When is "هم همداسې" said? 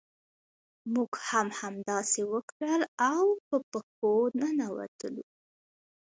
1.27-2.21